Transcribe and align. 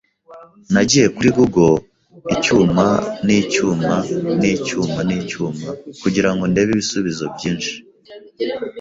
Nagiye 0.73 1.07
kuri 1.15 1.29
google 1.37 1.73
"icyuma 2.35 2.85
n 3.25 3.27
'icyuma" 3.39 3.93
n"" 4.39 4.41
icyuma 4.55 4.99
n 5.07 5.11
icyuma 5.19 5.67
"kugirango 6.01 6.43
ndebe 6.51 6.71
ibisubizo 6.73 7.25
byinshi. 7.35 7.73